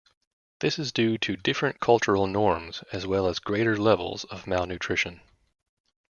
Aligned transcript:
This 0.61 0.79
is 0.79 0.91
due 0.91 1.19
to 1.19 1.35
different 1.37 1.79
cultural 1.79 2.25
norms 2.25 2.83
as 2.91 3.05
well 3.05 3.27
as 3.27 3.37
greater 3.37 3.77
levels 3.77 4.23
of 4.23 4.47
malnutrition. 4.47 5.21